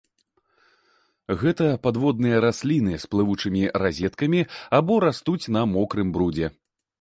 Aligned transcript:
Гэта 1.41 1.67
падводныя 1.83 2.37
расліны 2.45 2.93
з 3.03 3.09
плывучымі 3.11 3.61
разеткамі 3.85 4.41
або 4.79 4.93
растуць 5.05 5.49
на 5.59 5.65
мокрым 5.77 6.07
брудзе. 6.19 6.47